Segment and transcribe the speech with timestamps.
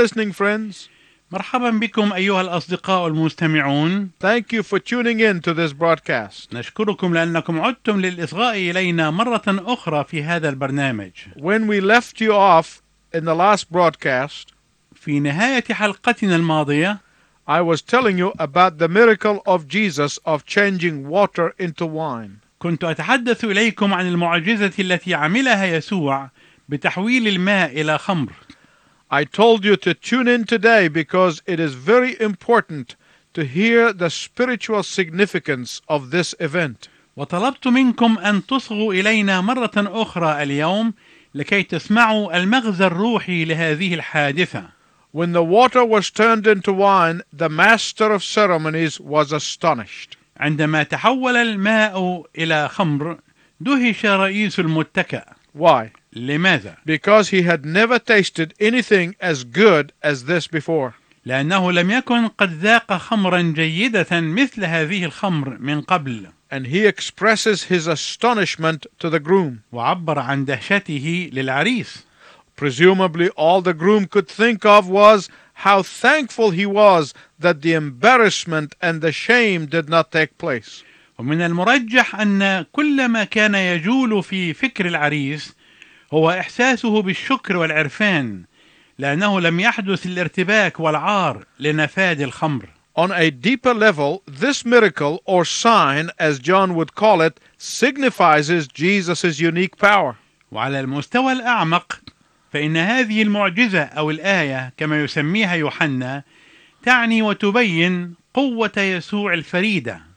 [0.00, 0.88] Listening friends.
[1.32, 6.54] مرحبا بكم أيها الأصدقاء المستمعون Thank you for tuning in to this broadcast.
[6.54, 12.82] نشكركم لأنكم عدتم للإصغاء إلينا مرة أخرى في هذا البرنامج When we left you off
[13.12, 14.54] in the last broadcast,
[14.94, 16.98] في نهاية حلقتنا الماضية
[17.46, 22.38] I was telling you about the miracle of Jesus of changing water into wine.
[22.58, 26.30] كنت أتحدث إليكم عن المعجزة التي عملها يسوع
[26.68, 28.32] بتحويل الماء إلى خمر
[29.11, 32.95] I told you to tune in today because it is very important
[33.33, 36.89] to hear the spiritual significance of this event.
[37.17, 40.93] وطلبت منكم أن تصغوا إلينا مرة أخرى اليوم
[41.35, 44.75] لكي تسمعوا المغزى الروحي لهذه الحادثة
[45.11, 50.17] When the water was turned into wine, the master of ceremonies was astonished.
[50.37, 53.17] عندما تحول الماء إلى خمر
[53.59, 55.91] دهش رئيس المتكأ Why?
[56.13, 60.95] لماذا؟ Because he had never tasted anything as good as this before.
[61.25, 67.63] لأنه لم يكن قد ذاق خمرا جيدة مثل هذه الخمر من قبل And he expresses
[67.63, 69.63] his astonishment to the groom.
[69.71, 72.03] وعبر عن دهشته للعريس
[72.55, 78.75] Presumably, all the groom could think of was how thankful he was that the embarrassment
[78.81, 80.83] and the shame did not take place.
[81.20, 85.56] ومن المرجح أن كل ما كان يجول في فكر العريس
[86.12, 88.44] هو إحساسه بالشكر والعرفان
[88.98, 96.10] لأنه لم يحدث الارتباك والعار لنفاد الخمر On a deeper level, this miracle, or sign
[96.18, 100.16] as John would call it, signifies Jesus' unique power.
[100.52, 102.00] وعلى المستوى الأعمق
[102.52, 106.22] فإن هذه المعجزة أو الآية كما يسميها يوحنا
[106.82, 110.09] تعني وتبين قوة يسوع الفريدة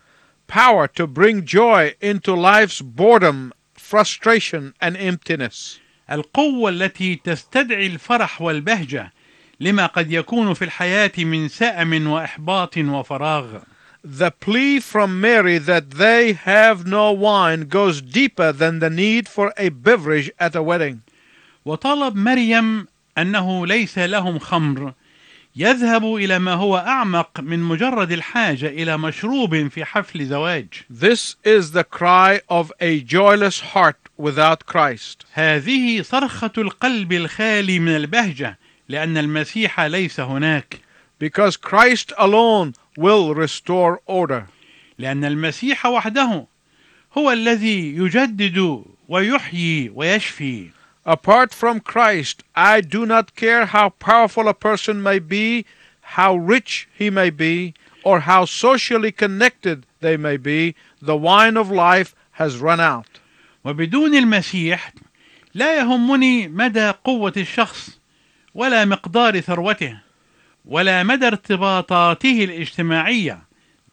[0.47, 5.79] Power to bring joy into life's boredom, frustration, and emptiness.
[6.11, 9.13] القوة التي تستدعي الفرح والبهجة
[9.61, 13.61] لما قد يكون في الحياة من سأم وإحباط وفراغ
[14.05, 19.53] The plea from Mary that they have no wine goes deeper than the need for
[19.57, 21.01] a beverage at a wedding.
[21.65, 22.87] وطلب مريم
[23.19, 24.93] أنه ليس لهم خمر
[25.56, 31.72] يذهب إلى ما هو أعمق من مجرد الحاجة إلى مشروب في حفل زواج This is
[31.72, 35.26] the cry of a joyless heart without Christ.
[35.34, 38.58] هذه صرخة القلب الخالي من البهجة
[38.90, 40.80] لأن المسيح ليس هناك
[41.24, 44.44] Because Christ alone will restore order.
[44.98, 46.46] لأن المسيح وحده
[47.18, 50.70] هو الذي يجدد ويحيي ويشفي
[51.05, 55.65] Apart from Christ, I do not care how powerful a person may be,
[56.01, 61.71] how rich he may be, or how socially connected they may be, the wine of
[61.71, 63.21] life has run out.
[63.65, 64.93] وبدون المسيح
[65.55, 67.99] لا يهمني مدى قوة الشخص
[68.55, 69.99] ولا مقدار ثروته
[70.65, 73.43] ولا مدى ارتباطاته الاجتماعية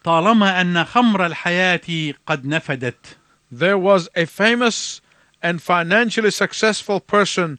[0.03, 3.17] طالما أن خمر الحياة قد نفدت
[3.51, 5.01] There was a famous
[5.42, 7.58] and financially successful person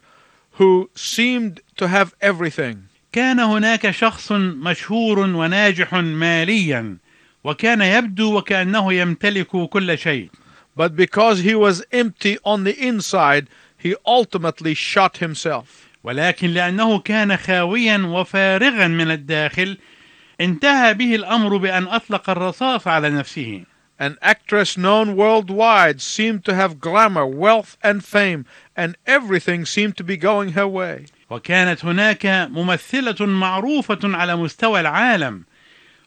[0.52, 2.88] who seemed to have everything.
[3.14, 6.98] كان هناك شخص مشهور وناجح ماليا
[7.44, 10.30] وكان يبدو وكأنه يمتلك كل شيء
[10.76, 13.48] But because he was empty on the inside,
[13.78, 15.90] he ultimately shot himself.
[16.04, 19.78] ولكن لأنه كان خاويا وفارغا من الداخل
[20.42, 23.64] انتهى به الأمر بأن أطلق الرصاص على نفسه
[24.01, 28.45] An actress known worldwide seemed to have glamour, wealth, and fame,
[28.77, 31.07] and everything seemed to be going her way.
[31.31, 35.45] وكانت هناك ممثلة معروفة على مستوى العالم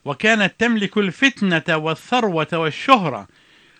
[0.05, 3.27] وكانت تملك الفتنة والثروة والشهرة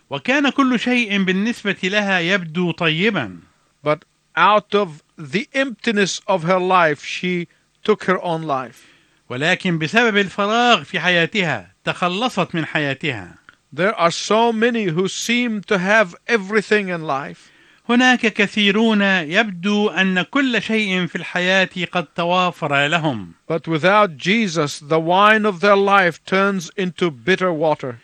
[0.10, 3.40] وكان كل شيء بالنسبة لها يبدو طيبا
[3.84, 4.06] But
[4.36, 7.48] out of the emptiness of her life, she
[7.84, 8.88] took her own life.
[9.30, 13.36] ولكن بسبب الفراغ في حياتها تخلصت من حياتها
[13.74, 17.52] There are so many who seem to have everything in life,
[17.90, 25.00] هناك كثيرون يبدو أن كل شيء في الحياة قد توافر لهم but without Jesus, the
[25.00, 28.00] wine of their life turns into bitter water.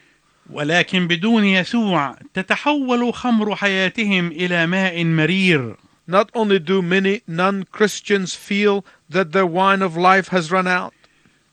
[0.50, 5.76] ولكن بدون يسوع تتحول خمر حياتهم إلى ماء مرير
[6.08, 10.94] Not only do many non Christians feel that their wine of life has run out,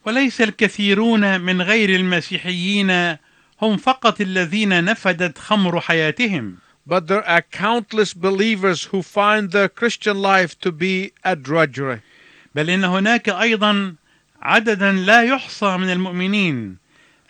[0.06, 3.16] وليس الكثيرون من غير المسيحيين
[3.61, 6.57] هم فقط الذين نفدت خمر حياتهم
[6.87, 12.01] but there are countless believers who find their Christian life to be a drudgery.
[12.55, 13.95] بل إن هناك أيضا
[14.41, 16.77] عددا لا يحصى من المؤمنين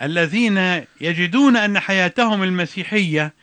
[0.02, 3.34] الذين يجدون أن حياتهم المسيحية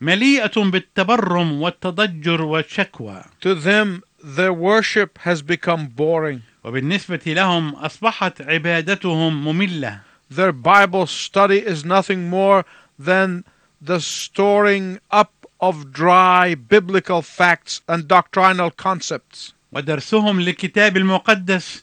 [0.00, 6.40] مليئة بالتبرم والتضجر والشكوى To them, their worship has become boring.
[6.64, 10.00] وبالنسبة لهم أصبحت عبادتهم مملة
[10.36, 12.64] Their Bible study is nothing more
[12.98, 13.44] than
[13.82, 19.52] the storing up of dry biblical facts and doctrinal concepts.
[19.72, 21.82] ودرسهم للكتاب المقدس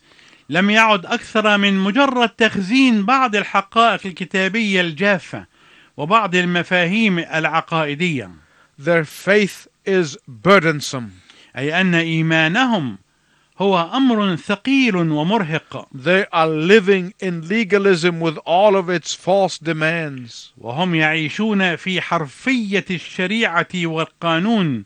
[0.49, 5.45] لم يعد أكثر من مجرد تخزين بعض الحقائق الكتابية الجافة
[5.97, 8.31] وبعض المفاهيم العقائدية
[8.79, 11.11] Their faith is burdensome.
[11.57, 12.97] أي أن إيمانهم
[13.61, 20.53] هو أمر ثقيل ومرهق They are living in legalism with all of its false demands.
[20.57, 24.83] وهم يعيشون في حرفية الشريعة والقانون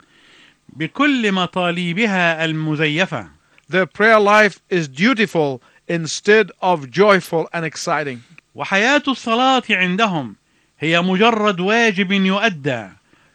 [0.68, 3.28] بكل مطالبها المزيفة
[3.68, 8.18] Their prayer life is dutiful instead of joyful and exciting.
[8.54, 10.36] وحياة الصلاة عندهم
[10.78, 12.88] هي مجرد واجب يؤدى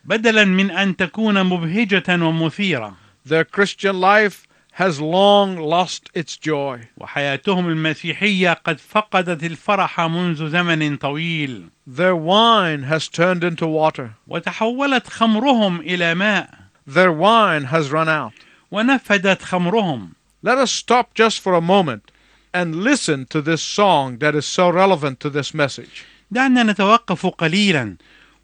[0.06, 2.96] بدلا من أن تكون مبهجة ومثيرة
[3.26, 4.49] Their Christian life
[4.79, 6.79] has long lost its joy.
[6.99, 14.11] وحياتهم المسيحية قد فقدت الفرح منذ زمن طويل Their wine has turned into water.
[14.29, 16.49] وتحولت خمرهم إلى ماء
[16.87, 18.33] Their wine has run out.
[18.73, 20.09] ونفدت خمرهم
[20.43, 22.11] Let us stop just for a moment
[22.53, 26.05] and listen to this song that is so relevant to this message.
[26.31, 27.97] دعنا نتوقف قليلا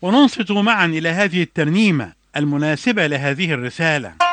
[0.03, 4.24] وننصت معا إلى هذه الترنيمة المناسبة لهذه الرسالة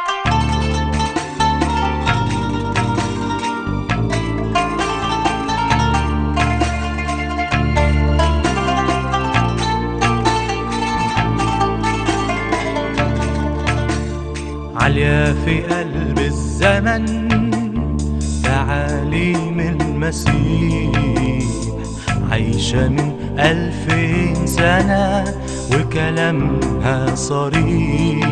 [15.34, 17.28] في قلب الزمن
[18.42, 20.92] تعاليم المسيح.
[22.30, 25.24] عايشة من ألفين سنة
[25.74, 28.28] وكلامها صريح.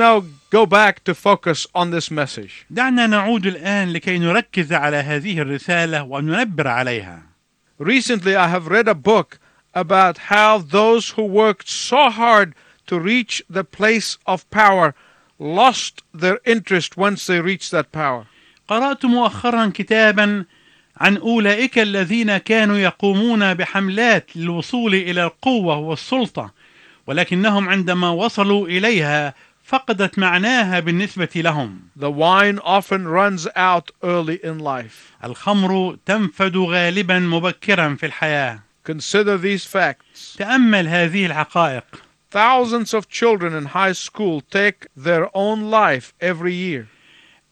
[0.00, 2.66] Now go back to focus on this message.
[2.70, 7.22] دعنا نعود الآن لكي نركز على هذه الرسالة وننبر عليها
[7.78, 9.38] Recently, I have read a book
[9.74, 12.54] about how those who worked so hard
[12.86, 14.94] to reach the place of power
[15.38, 18.26] lost their interest once they reached that power.
[18.68, 20.44] قرأت مؤخرا كتابا
[20.96, 26.52] عن أولئك الذين كانوا يقومون بحملات للوصول إلى القوة والسلطة
[27.06, 29.34] ولكنهم عندما وصلوا إليها
[29.70, 35.12] فقدت معناها بالنسبة لهم The wine often runs out early in life.
[35.24, 40.36] الخمر تنفد غالبا مبكرا في الحياة Consider these facts.
[40.38, 41.84] تأمل هذه الحقائق
[42.32, 46.86] Thousands of children in high school take their own life every year.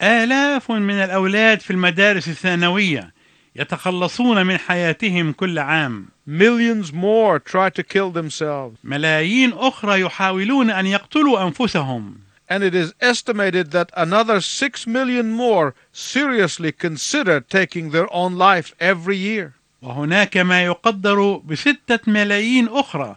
[0.03, 3.13] آلاف من الأولاد في المدارس الثانوية
[3.57, 8.79] يتخلصون من حياتهم كل عام Millions more try to kill themselves.
[8.85, 12.15] ملايين أخرى يحاولون أن يقتلوا أنفسهم
[12.51, 18.75] And it is estimated that another 6 million more seriously consider taking their own life
[18.81, 19.55] every year.
[19.83, 23.17] وهناك ما يقدر بستة ملايين أخرى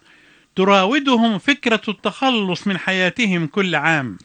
[0.56, 4.18] تراودهم فكرة التخلص من حياتهم كل عام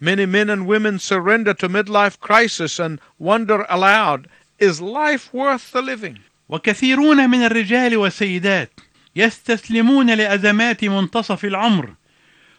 [0.00, 5.82] Many men and women surrender to midlife crisis and wonder aloud, is life worth the
[5.82, 6.18] living?
[6.48, 8.80] وكثيرون من الرجال والسيدات
[9.16, 11.94] يستسلمون لأزمات منتصف العمر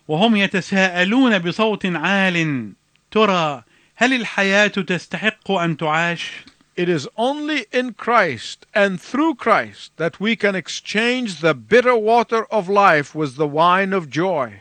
[0.08, 2.70] وهم يتساءلون بصوت عال
[3.12, 3.64] ترى
[3.96, 6.32] هل الحياة تستحق أن تعاش؟
[6.78, 12.46] It is only in Christ and through Christ that we can exchange the bitter water
[12.52, 14.60] of life with the wine of joy.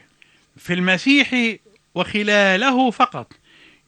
[0.57, 1.59] في المسيح
[1.95, 3.33] وخلاله فقط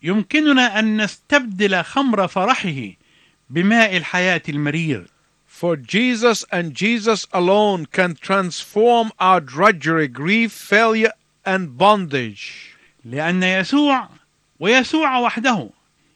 [0.03, 3.00] يمكننا أن نستبدل خمر فرحه
[3.51, 5.07] بماء الحياة المرير
[5.47, 11.13] For Jesus and Jesus alone can transform our drudgery, grief, failure,
[11.45, 12.77] and bondage.
[13.05, 14.09] لأن يسوع
[14.61, 15.71] ويسوع وحده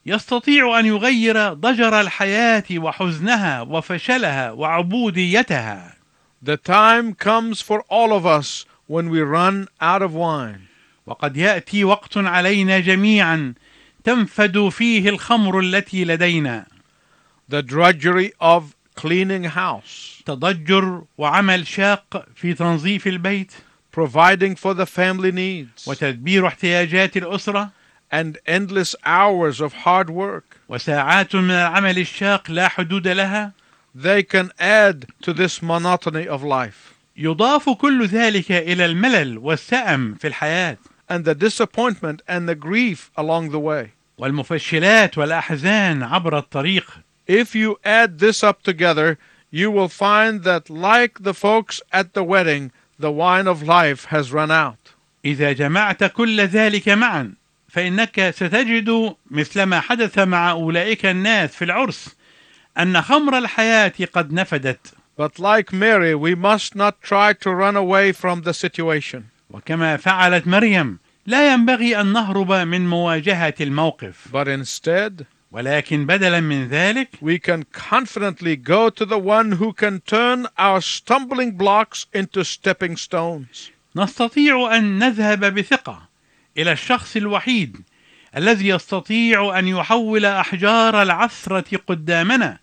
[0.07, 5.95] يستطيع أن يغير ضجر الحياة وحزنها وفشلها وعبوديتها
[6.43, 10.69] The time comes for all of us when we run out of wine.
[11.07, 13.55] وقد يأتي وقت علينا جميعا
[14.05, 16.67] تنفد فيه الخمر التي لدينا
[17.50, 23.52] The drudgery of cleaning house, تضجر وعمل شاق في تنظيف البيت
[23.92, 27.72] providing for the family needs, وتدبير احتياجات الأسرة
[28.12, 30.58] and endless hours of hard work.
[30.70, 33.54] وساعات من العمل الشاق لا حدود لها
[33.96, 36.94] They can add to this monotony of life.
[37.18, 40.78] يضاف كل ذلك إلى الملل والسأم في الحياة
[41.10, 43.90] and the disappointment and the grief along the way.
[44.18, 49.18] والمفشلات والأحزان عبر الطريق If you add this up together,
[49.52, 54.34] you will find that, like the folks at the wedding, the wine of life has
[54.34, 54.78] run out.
[55.26, 57.34] إذا جمعت كل ذلك معا
[57.70, 62.16] فإنك ستجد مثلما حدث مع أولئك الناس في العرس
[62.78, 68.14] أن خمر الحياة قد نفدت But like Mary, we must not try to run away
[68.14, 69.24] from the situation.
[69.52, 76.69] وكما فعلت مريم لا ينبغي أن نهرب من مواجهة الموقف But instead, ولكن بدلا من
[76.69, 82.43] ذلك we can confidently go to the one who can turn our stumbling blocks into
[82.43, 83.71] stepping stones.
[83.97, 86.09] نستطيع أن نذهب بثقة
[86.59, 87.77] إلى الشخص الوحيد
[88.37, 92.59] الذي يستطيع أن يحول أحجار العثرة قدامنا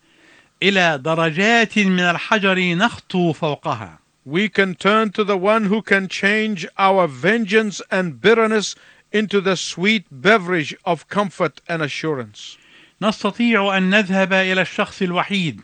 [0.63, 6.67] إلى درجات من الحجر نخطو فوقها We can turn to the one who can change
[6.77, 8.75] our vengeance and bitterness
[9.13, 12.57] into the sweet beverage of comfort and assurance.
[13.01, 15.61] نستطيع أن نذهب إلى الشخص الوحيد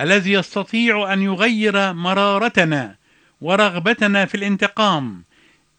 [0.00, 2.96] الذي يستطيع أن يغير مرارتنا
[3.40, 5.24] ورغبتنا في الانتقام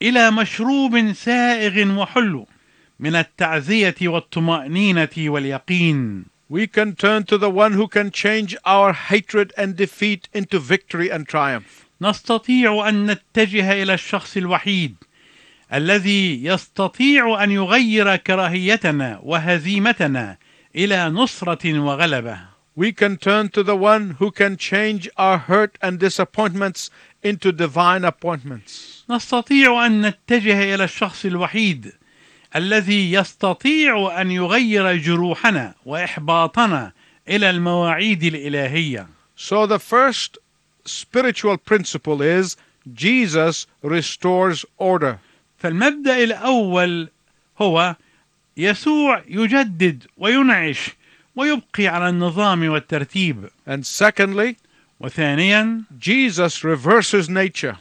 [0.01, 2.48] إلى مشروب سائغ وحلو
[3.00, 9.51] من التعزية والطمأنينة واليقين We can turn to the one who can change our hatred
[9.58, 11.86] and defeat into victory and triumph.
[12.01, 14.96] نستطيع أن نتجه إلى الشخص الوحيد
[15.74, 20.38] الذي يستطيع أن يغير كراهيتنا وهزيمتنا
[20.77, 22.39] إلى نصرة وغلبة
[22.77, 26.91] We can turn to the one who can change our hurt and disappointments
[27.23, 29.05] into divine appointments.
[29.11, 31.93] نستطيع أن نتجه إلى الشخص الوحيد
[32.57, 36.93] الذي يستطيع أن يغير جروحنا وإحباطنا
[37.29, 40.39] إلى المواعيد الإلهية So the first
[40.85, 42.57] spiritual principle is
[42.95, 45.19] Jesus restores order.
[45.59, 47.09] فالمبدأ الأول
[47.61, 47.97] هو
[48.58, 50.90] يسوع يجدد وينعش
[51.36, 54.56] ويبقي على النظام والترتيب And secondly,
[55.00, 57.76] وثانيا Jesus reverses nature.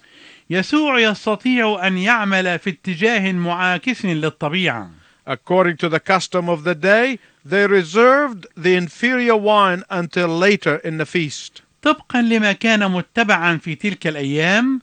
[0.51, 4.91] يسوع يستطيع أن يعمل في اتجاه معاكس للطبيعة
[5.27, 10.99] According to the custom of the day, they reserved the inferior wine until later in
[10.99, 11.63] the feast.
[11.83, 14.81] طبقا لما كان متبعا في تلك الأيام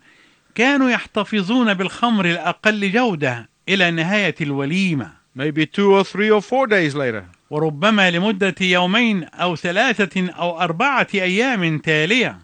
[0.56, 6.95] كانوا يحتفظون بالخمر الأقل جودة إلى نهاية الوليمة maybe two or three or four days
[6.95, 7.25] later.
[7.51, 12.38] وربما لمدة يومين أو ثلاثة أو أربعة أيام تالية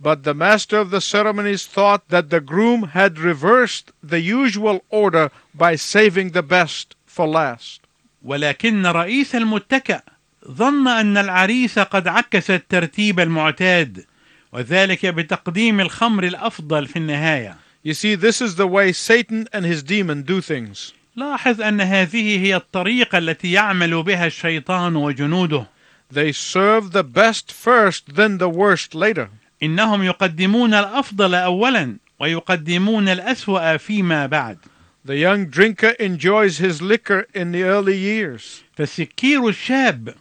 [0.00, 5.30] But the master of the ceremonies thought that the groom had reversed the usual order
[5.54, 7.80] by saving the best for last.
[8.24, 10.02] ولكن رئيس المتكأ
[10.50, 14.04] ظن أن العريس قد عكس الترتيب المعتاد
[14.52, 19.82] وذلك بتقديم الخمر الأفضل في النهاية You see, this is the way Satan and his
[19.82, 20.92] demon do things.
[21.19, 25.65] لاحظ أن هذه هي الطريقة التي يعمل بها الشيطان وجنوده
[26.11, 29.27] They serve the best first, then the worst later.
[29.63, 34.57] إنهم يقدمون الأفضل أولا ويقدمون الأسوأ فيما بعد
[35.05, 38.63] The young drinker enjoys his liquor in the early years.
[38.77, 40.15] فالسكير الشاب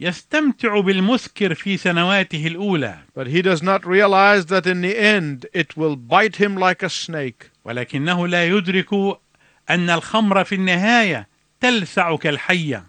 [0.00, 5.76] يستمتع بالمسكر في سنواته الأولى But he does not realize that in the end it
[5.76, 7.50] will bite him like a snake.
[7.64, 8.88] ولكنه لا يدرك
[9.70, 11.28] أن الخمر في النهاية
[11.60, 12.84] تلسع كالحية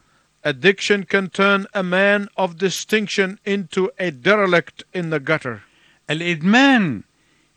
[0.46, 5.62] Addiction can turn a man of distinction into a derelict in the gutter.
[6.10, 7.02] الإدمان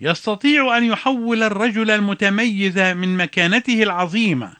[0.00, 4.52] يستطيع أن يحول الرجل المتميز من مكانته العظيمة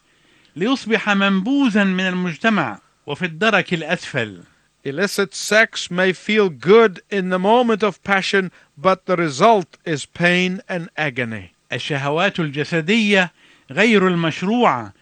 [0.57, 4.43] ليصبح منبوذا من المجتمع وفي الدرك الأسفل
[4.83, 10.63] Illicit sex may feel good in the moment of passion, but the result is pain
[10.69, 11.53] and agony.
[11.73, 13.33] الشهوات الجسدية
[13.71, 14.93] غير المشروعة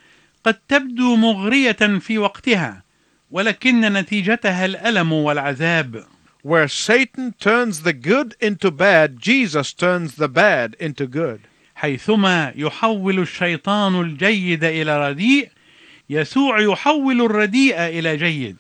[0.45, 2.83] قد تبدو مغرية في وقتها
[3.31, 6.05] ولكن نتيجتها الألم والعذاب
[6.45, 11.41] Where Satan turns the good into bad, Jesus turns the bad into good.
[11.75, 15.49] حيثما يحول الشيطان الجيد إلى رديء
[16.11, 18.57] يسوع يحول الرديء إلى جيد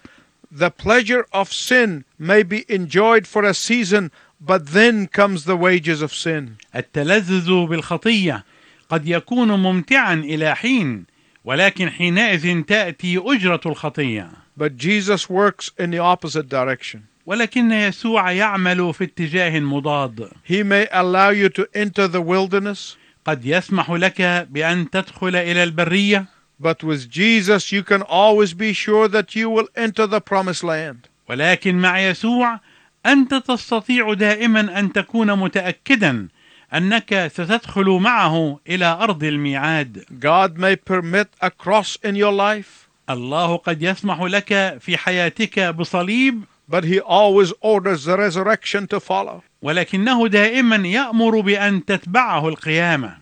[0.50, 6.02] The pleasure of sin may be enjoyed for a season, but then comes the wages
[6.02, 6.56] of sin.
[6.74, 8.44] التلذذ بالخطية
[8.88, 11.05] قد يكون ممتعا إلى حين
[11.44, 17.01] ولكن حينئذ تأتي أجرة الخطية But Jesus works in the opposite direction.
[17.27, 23.44] ولكن يسوع يعمل في اتجاه مضاد He may allow you to enter the wilderness, قد
[23.44, 26.27] يسمح لك بأن تدخل إلى البرية
[26.61, 31.09] but with Jesus you can always be sure that you will enter the promised land.
[31.29, 32.61] ولكن مع يسوع
[33.07, 36.29] أنت تستطيع دائما أن تكون متأكدا
[36.74, 43.57] أنك ستدخل معه إلى أرض الميعاد God may permit a cross in your life, الله
[43.57, 49.42] قد يسمح لك في حياتك بصليب but He always orders the resurrection to follow.
[49.62, 53.16] ولكنه دائما يأمر بأن تتبعه القيامة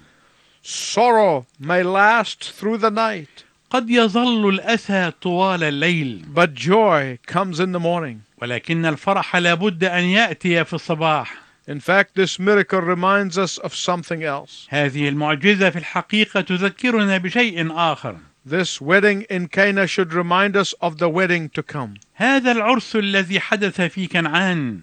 [0.65, 7.73] Sorrow may last through the night, قد يظل الأسى طوال الليل but joy comes in
[7.73, 8.23] the morning.
[8.43, 14.24] ولكن الفرح لابد أن يأتي في الصباح In fact, this miracle reminds us of something
[14.24, 14.68] else.
[14.70, 20.98] هذه المعجزة في الحقيقة تذكرنا بشيء آخر This wedding in Cana should remind us of
[20.98, 22.00] the wedding to come.
[22.16, 24.80] هذا العرس الذي حدث في كنعان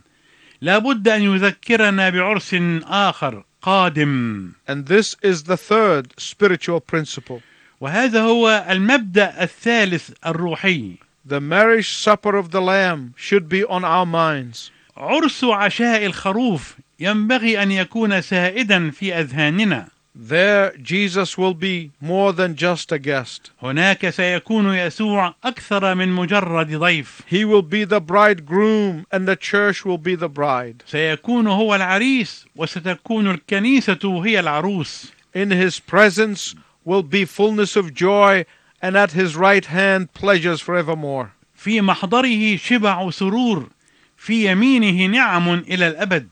[0.60, 2.54] لابد أن يذكرنا بعرس
[2.84, 7.42] آخر قادم And this is the third spiritual principle.
[7.80, 14.06] وهذا هو المبدأ الثالث الروحي The marriage supper of the Lamb should be on our
[14.06, 14.70] minds.
[14.97, 22.55] عرس عشاء الخروف ينبغي أن يكون سائدا في أذهاننا There, Jesus will be more than
[22.55, 23.51] just a guest.
[23.63, 29.83] هناك سيكون يسوع أكثر من مجرد ضيف He will be the bridegroom, and the church
[29.83, 30.83] will be the bride.
[30.85, 36.53] سيكون هو العريس وستكون الكنيسة هي العروس In his presence
[36.85, 38.45] will be fullness of joy,
[38.83, 41.31] and at his right hand pleasures forevermore.
[41.55, 43.69] في محضره شبع سرور
[44.23, 46.27] في يمينه نعم إلى الأبد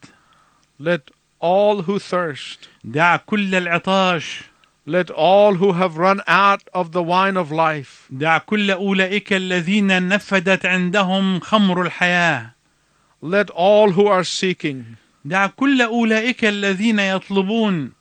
[0.79, 4.43] Let all who thirst, دع كل العطاش
[4.87, 10.07] let all who have run out of the wine of life, دع كل أولئك الذين
[10.07, 12.53] نفدت عندهم خمر الحياة
[13.21, 17.91] let all who are seeking, دع كل أولئك الذين يطلبون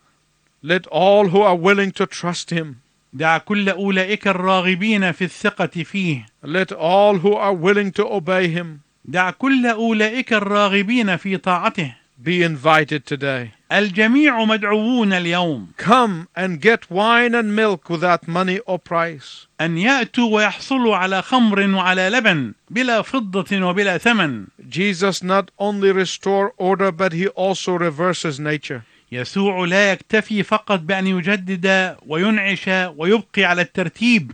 [0.62, 2.76] let all who are willing to trust him,
[3.12, 8.83] دع كل أولئك الراغبين في الثقة فيه let all who are willing to obey him
[9.05, 13.49] دع كل أولئك الراغبين في طاعته be invited today.
[13.73, 19.47] الجميع مدعوون اليوم Come and get wine and milk without money or price.
[19.61, 26.53] أن يأتوا ويحصلوا على خمر وعلى لبن بلا فضة وبلا ثمن Jesus not only restore
[26.59, 28.83] order, but he also reverses nature.
[29.13, 34.33] يسوع لا يكتفي فقط بأن يجدد وينعش ويبقي على الترتيب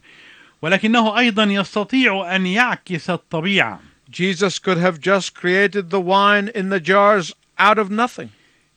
[0.63, 6.80] ولكنه أيضا يستطيع أن يعكس الطبيعة Jesus could have just created the wine in the
[6.80, 8.30] jars out of nothing.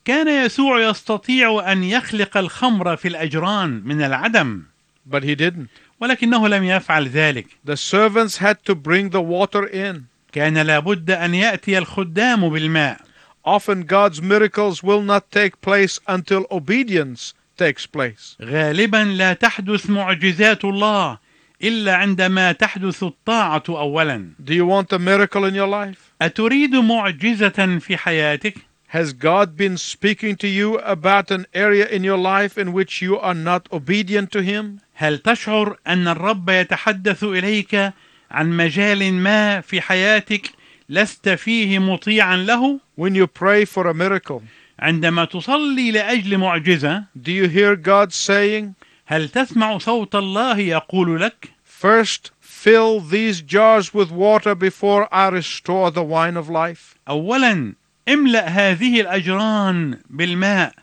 [0.04, 4.62] كان يسوع يستطيع أن يخلق الخمر في الأجران من العدم
[5.06, 5.68] But he didn't.
[6.00, 10.06] ولكنه لم يفعل ذلك The servants had to bring the water in.
[10.32, 13.00] كان لابد أن يأتي الخدام بالماء
[13.46, 18.37] Often God's miracles will not take place until obedience takes place.
[18.42, 21.18] غالبا لا تحدث معجزات الله
[21.63, 25.97] إلا عندما تحدث الطاعة أولا Do you want a miracle in your life?
[26.21, 28.53] أتريد معجزة في حياتك؟
[28.91, 33.19] Has God been speaking to you about an area in your life in which you
[33.19, 34.79] are not obedient to Him?
[34.95, 37.93] هل تشعر أن الرب يتحدث إليك
[38.31, 40.49] عن مجال ما في حياتك
[40.89, 44.41] لست فيه مطيعا له؟ When you pray for a miracle,
[44.79, 48.75] عندما تصلي لأجل معجزة do you hear God saying,
[49.11, 55.89] هل تسمع صوت الله يقول لك First, fill these jars with water before I restore
[55.89, 56.95] the wine of life?
[57.07, 57.73] أولا
[58.09, 60.73] املأ هذه الأجران بالماء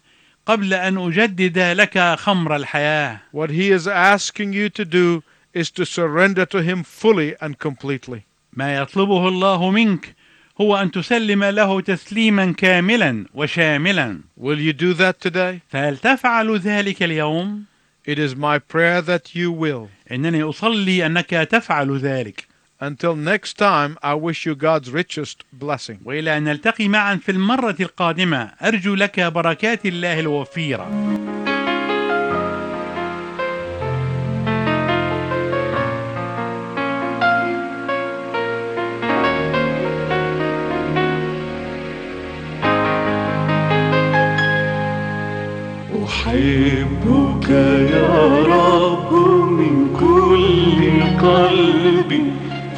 [0.47, 5.23] قبل أن أجدد لك خمر الحياة What He is asking you to do
[5.55, 8.25] is to surrender to Him fully and completely.
[8.53, 10.15] ما يطلبه الله منك
[10.61, 15.61] هو أن تسلم له تسليما كاملا وشاملا Will you do that today?
[15.69, 17.76] فهل تفعل ذلك اليوم؟
[18.07, 19.89] It is my prayer that you will.
[20.11, 22.47] إنني أصلي أنك تفعل ذلك
[22.81, 25.99] Until next time, I wish you God's richest blessing.
[26.05, 31.36] وإلى أن نلتقي معا في المرة القادمة أرجو لك بركات الله الوفيرة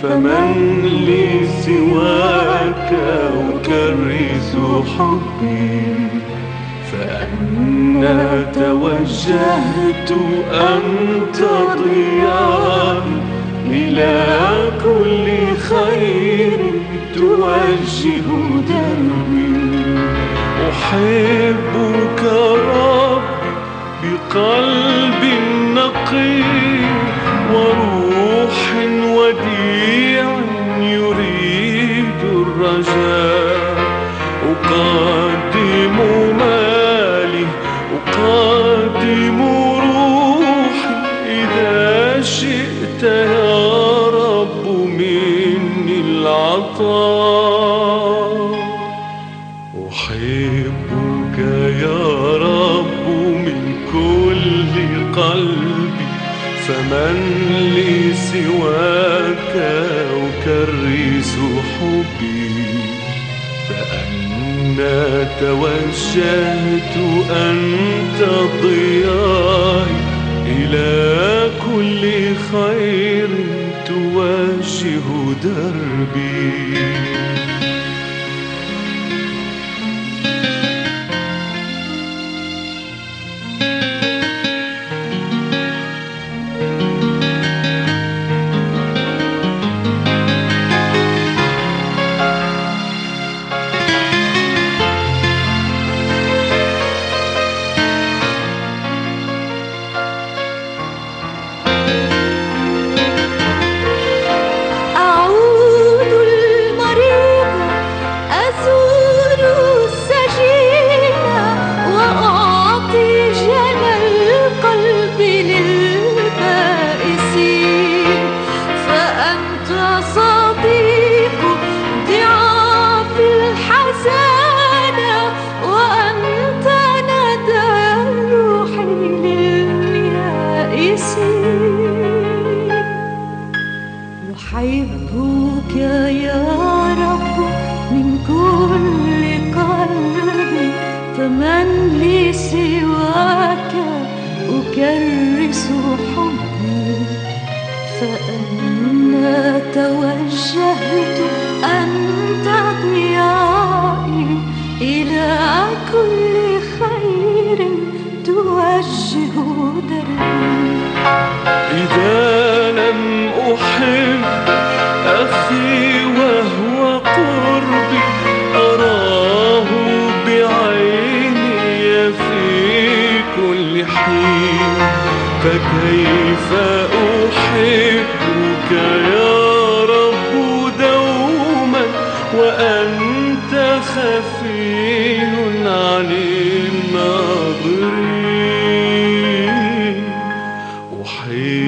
[0.03, 2.93] فمن لي سواك
[3.55, 4.57] أكرس
[4.99, 5.83] حبي
[6.93, 10.11] فأنا توجهت
[10.53, 11.41] أنت
[11.79, 13.03] ضيائي
[13.71, 14.27] إلى
[14.85, 15.27] كل
[15.59, 16.59] خير
[17.15, 18.29] توجه
[18.69, 19.99] دربي
[20.71, 22.23] أحبك
[22.75, 23.23] رب
[24.03, 25.23] بقلب
[25.75, 26.43] نقي
[27.53, 28.75] وروح
[32.79, 33.77] الرجاء
[34.51, 35.97] أقدم
[36.39, 37.47] مالي
[37.97, 39.48] أقدم
[64.79, 66.97] فأنا توجهت
[67.31, 68.21] أنت
[68.63, 69.97] ضيائي
[70.47, 72.03] إلى كل
[72.53, 73.29] خير
[73.87, 75.07] توجه
[75.45, 76.99] دربي.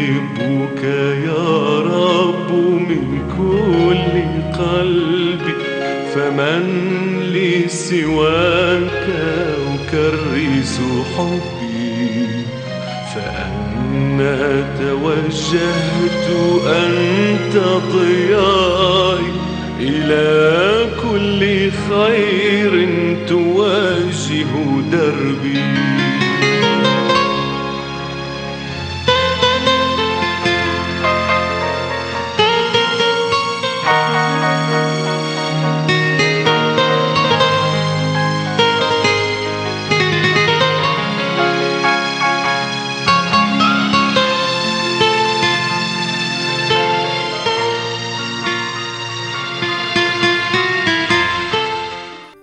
[0.00, 0.84] أحبك
[1.24, 2.52] يا رب
[2.88, 4.14] من كل
[4.64, 5.54] قلبي
[6.14, 6.64] فمن
[7.32, 9.06] لي سواك
[9.74, 10.80] أكرس
[11.16, 12.26] حبي.
[13.14, 16.28] فأنا توجهت
[16.66, 17.56] أنت
[17.92, 19.32] ضيائي
[19.80, 22.88] إلى كل خير
[23.28, 24.52] توجه
[24.92, 25.89] دربي.